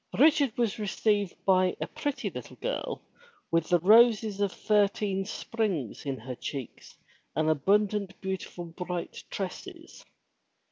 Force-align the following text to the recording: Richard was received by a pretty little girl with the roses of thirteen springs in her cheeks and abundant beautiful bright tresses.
Richard 0.17 0.57
was 0.57 0.79
received 0.79 1.35
by 1.45 1.77
a 1.79 1.85
pretty 1.85 2.31
little 2.31 2.55
girl 2.55 3.03
with 3.51 3.69
the 3.69 3.77
roses 3.77 4.41
of 4.41 4.51
thirteen 4.51 5.25
springs 5.25 6.07
in 6.07 6.17
her 6.17 6.33
cheeks 6.33 6.97
and 7.35 7.47
abundant 7.51 8.19
beautiful 8.19 8.65
bright 8.65 9.23
tresses. 9.29 10.03